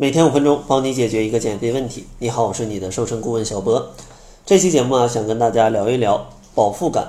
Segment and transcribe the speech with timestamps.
[0.00, 2.06] 每天五分钟，帮你解决一个减肥问题。
[2.20, 3.90] 你好，我是你的瘦身顾问小博。
[4.46, 7.06] 这期节目啊，想跟大家聊一聊饱腹感。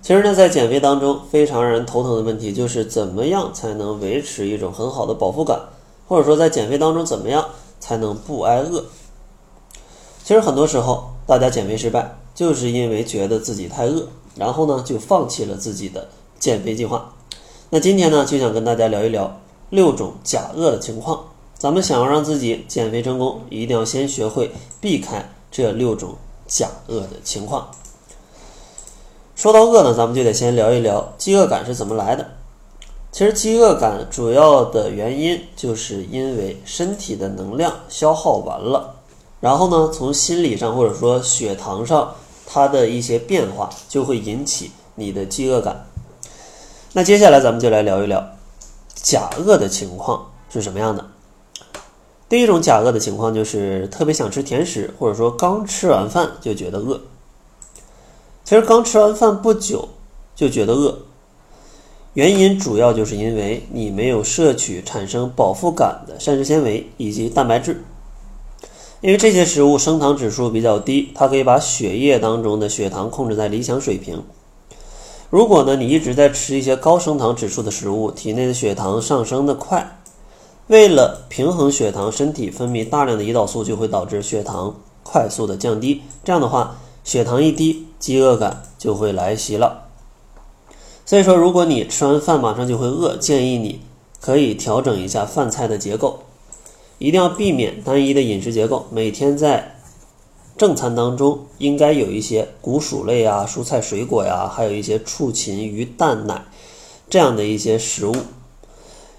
[0.00, 5.58] 其实呢，在减肥当中，非常让人头疼的问题就是怎么样才能维持一种很好的饱腹感，
[6.06, 7.44] 或者说在减肥当中怎么样
[7.80, 8.84] 才能不挨饿。
[10.22, 14.06] 其实很多时候，大家减肥失败，就是因为觉得自己太饿，
[14.36, 16.06] 然后呢就放弃了自己的
[16.38, 17.12] 减肥计划。
[17.70, 19.40] 那今天呢，就想跟大家聊一聊
[19.70, 21.24] 六种假饿的情况。
[21.58, 26.14] 咱们想要让自己减肥成功，一定要先学会避开这六种
[26.46, 27.68] 假饿的情况。
[29.34, 32.28] 说到饿呢，咱们就得先聊一聊饥饿感是怎么来的。
[33.10, 38.94] 其实饥饿感主要的原因就是因为身体的能量消耗完了，
[39.40, 42.14] 然后呢，从心理上或者说血糖上
[42.46, 45.86] 它的一些变化，就会引起你的饥饿感。
[46.92, 48.24] 那接下来咱们就来聊一聊
[48.94, 51.04] 假饿的情况是什么样的。
[52.28, 57.00] 第一种假饿的情况就是特别想吃甜食，或者说刚吃完饭就觉得饿。
[58.44, 59.88] 其实刚吃完饭不久
[60.36, 60.98] 就觉得饿，
[62.12, 67.82] 原因主要就是因为你没有摄取产生饱腹感的膳食纤维以及蛋白质。
[69.00, 74.22] 因为这些食物升糖指数比较低，它可以把血液当中的血糖控制在理想水平。
[75.30, 79.97] 如果呢你一直在吃一些高升糖指数的食物，体内的血糖上升的快。
[80.68, 86.02] 为了平衡血糖，身体分泌大量的胰岛素，就会导致血糖快速的降低。
[86.22, 89.86] 这样的话，血糖一低，饥饿感就会来袭了。
[91.06, 93.80] 所以说，如果你吃完饭马上就会饿，建议你
[94.20, 96.18] 可以调整一下饭菜的结构，
[96.98, 98.86] 一定要避免单一的饮食结构。
[98.90, 99.76] 每天在
[100.58, 106.44] 正餐当中应该有一些谷薯类啊、蔬菜水果呀，还有一些畜禽鱼蛋奶
[107.08, 108.14] 这样的一些食物。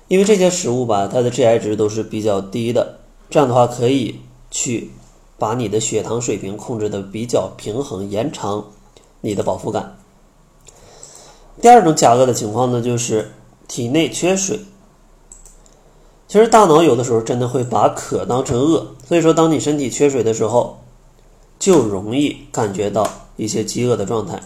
[0.09, 4.19] 因为这些食物吧，它的 GI 值都是比较低的，这样的话可以
[4.51, 4.91] 去
[5.37, 8.65] 把你的血糖水平控制的比较平衡，延长
[9.21, 9.97] 你的饱腹感。
[11.61, 13.31] 第二种假饿的情况呢，就是
[13.67, 14.59] 体内缺水。
[16.27, 20.79] 其实大脑有的时候真的会把渴当成饿，所以说当你身体缺水的时候，
[21.59, 24.41] 就容易感觉到一些饥饿的状态。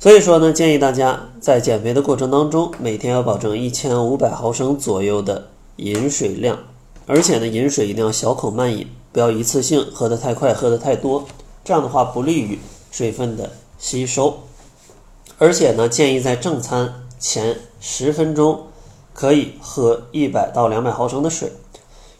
[0.00, 6.58] 所以说呢，建议大家在减肥的过程当中，每天要保证一千五百毫升左右的饮水量，
[7.06, 11.26] 而且呢，饮水一定要小口慢饮，不要一次性喝得太快，喝得太多，
[11.62, 12.58] 这样的话不利于
[12.90, 14.38] 水分的吸收。
[15.36, 18.68] 而且呢，建议在正餐前十分钟
[19.12, 21.52] 可以喝一百到两百毫升的水，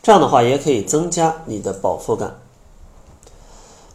[0.03, 2.37] 这样的话也可以增加你的饱腹感。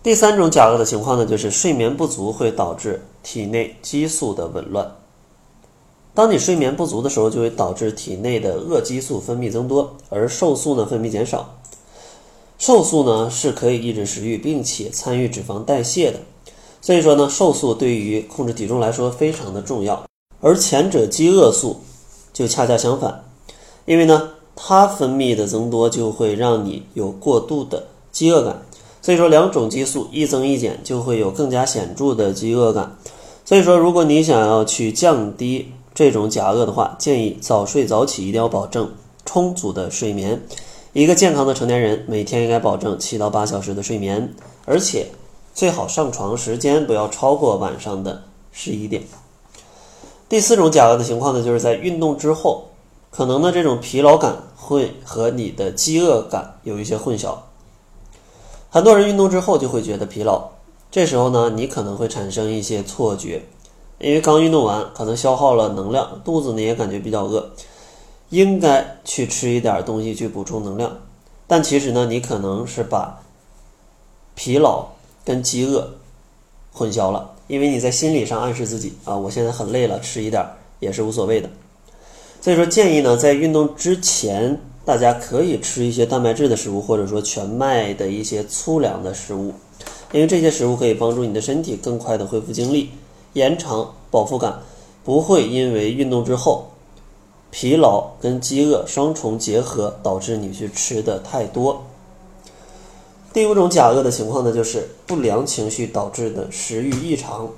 [0.02, 4.96] 第三种假饿的情况呢，就是睡眠不足会导致体内激素的紊乱。
[6.14, 11.58] 当你睡眠不足的时候，就会导致体内的饿激素分泌增多，而瘦素呢分泌减少。
[12.60, 16.20] 瘦素呢是可以抑制食欲，并且参与脂肪代谢的。
[16.80, 20.06] 所以说呢，瘦素对于控制体重来说非常的重要。
[20.40, 21.82] 而前者饥饿素
[22.32, 23.26] 就恰恰相反，
[23.86, 28.62] 因为呢它分泌的增多就会让你有过度的饥饿感。
[29.06, 32.98] 所以说，两种激素一增一减，就会有更加显著的饥饿感。
[33.46, 38.92] 所以说，如果你想要去降低这种假饿的话，建议早睡早起，一定要保证
[39.24, 40.42] 充足的睡眠。
[40.94, 44.34] 一个健康的成年人每天应该保证七到八小时的睡眠，
[44.66, 45.06] 而且
[45.54, 49.04] 最好上床时间不要超过晚上的十一点。
[50.28, 52.64] 第四种假饿的情况呢，就是在运动之后，
[53.12, 57.36] 可能呢这种疲劳感会和你的饥饿感有一些混淆。
[58.76, 60.50] 很多人运动之后就会觉得疲劳，
[60.92, 63.42] 这时候呢，你可能会产生一些错觉，
[64.00, 67.50] 因为刚运动完，可能消耗了能量，肚子呢也感觉比较饿，
[68.32, 70.92] 应该去吃一点东西去补充能量，
[71.48, 73.18] 但其实呢，你可能是把
[74.36, 74.86] 疲劳
[75.24, 75.90] 跟饥饿
[76.74, 80.46] 混淆了，因为你在心理上暗示自己啊，我现在很累了，吃一点
[80.82, 81.50] 也是无所谓的。
[82.42, 84.60] 所以说，建议呢，在运动之前。
[84.86, 89.52] 大家可以吃一些蛋白质的食物，或者说全麦的一些粗粮的食物，
[90.12, 92.92] 因为这些食物可以帮助你的身体更快的恢复精力，
[93.34, 94.60] 延长饱腹感，
[95.04, 96.68] 不会因为运动之后
[97.50, 101.84] 疲劳跟饥饿双重结合导致你去吃的太多。
[103.34, 107.50] 第五种假饿的情况呢，就是不良情绪导致的食欲异常。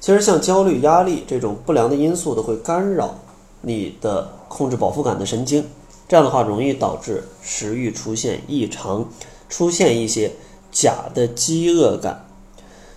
[0.00, 3.14] 其实像焦虑、压力这种不良的因素都会干扰
[3.62, 5.64] 你的控制饱腹感的神经。
[6.08, 9.08] 这样的话，容易导致食欲出现异常，
[9.48, 10.30] 出现一些
[10.70, 12.26] 假的饥饿感。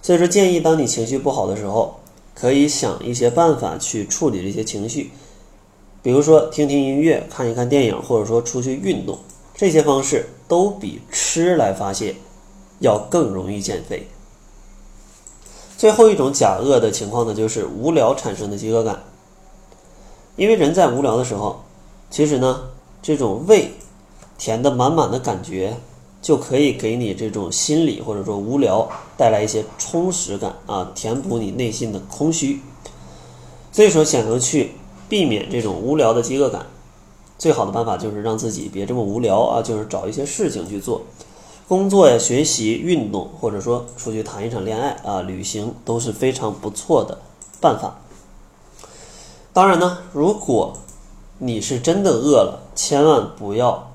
[0.01, 1.99] 所以说，建议当你情绪不好的时候，
[2.35, 5.11] 可以想一些办法去处理这些情绪，
[6.01, 9.17] 比如说听听音乐、看一看电影，或者说出去运动，
[9.55, 12.15] 这些方式都比吃来发泄
[12.79, 14.07] 要更容易减肥。
[15.77, 19.03] 最后一种假饿的情况呢，就是无聊产生的饥饿感。
[20.35, 21.61] 因为人在无聊的时候，
[22.09, 22.69] 其实呢，
[23.01, 23.71] 这种胃
[24.37, 25.77] 填的满满的感觉，
[26.21, 32.61] 就可以给你这种心理或者说无聊带来一些充实感啊，填补你内心的空虚。
[33.71, 34.71] 所以说，想要去
[35.07, 36.65] 避免这种无聊的饥饿感，
[37.37, 41.01] 最好的办法就是让自己别这么无聊啊，就是找一些事情去做，
[41.67, 47.17] 工作呀、学习、运动，或者说出去谈一场恋爱啊、旅行，都是非常不错的
[47.61, 47.99] 办法。
[49.53, 50.77] 当然呢，如果
[51.41, 53.91] 你是真的饿了，千万不要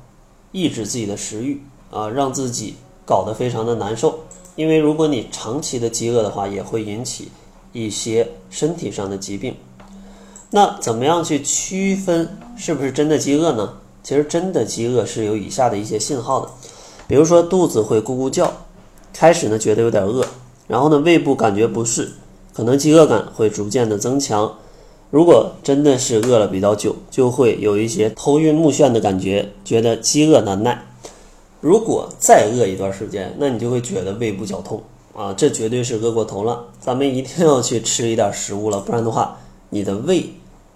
[0.50, 1.60] 抑制自己的食欲
[1.90, 2.74] 啊，让自己
[3.04, 4.18] 搞得非常的难受。
[4.56, 7.30] 因为如果你长期的饥饿的话，也会引起
[7.74, 9.54] 一些身体上的疾病。
[10.50, 13.74] 那怎么样去区分是不是真的饥饿呢？
[14.02, 16.50] 其实真的饥饿是有以下的一些信号的，
[17.06, 18.50] 比如说肚子会咕咕叫，
[19.12, 20.24] 开始呢觉得有点饿，
[20.66, 22.10] 然后呢胃部感觉不适，
[22.54, 24.50] 可能饥饿感会逐渐的增强。
[25.14, 30.86] 如果真的是饿了比较久，就会有一些头晕目眩的感觉，觉得饥饿难耐。
[31.60, 34.82] 如果再饿一段时间，那你就会觉得胃部绞痛
[35.14, 36.64] 啊，这绝对是饿过头了。
[36.80, 39.38] 咱们一定要去吃一点食物了，不然的话，
[39.70, 40.28] 你的胃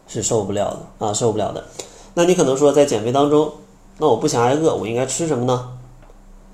[0.07, 1.65] 是受不了的啊，受不了的。
[2.15, 3.51] 那你可能说，在减肥当中，
[3.99, 5.69] 那我不想挨饿，我应该吃什么呢？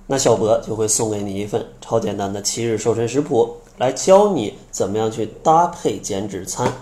[0.07, 6.73] 那小博就会送给你一份超简单的七日瘦身食谱，来教你怎么样去搭配减脂餐。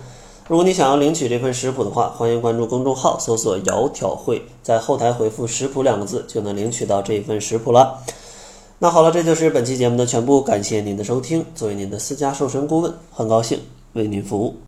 [0.48, 7.98] 如果你想要领取这份食谱的话，欢迎关注公众号，搜索“窈窕会”，在后台回复“食谱”两个字，就能领取到这一份食谱了。
[8.80, 11.46] 那好了，这就是本期节目的全部，感谢您的收听。
[11.54, 13.60] 作为您的私家瘦身顾问，很高兴
[13.92, 14.56] 为您服务。